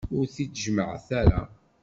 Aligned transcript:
Ur 0.17 0.25
t-id-jemmɛet 0.33 1.07
ara. 1.21 1.41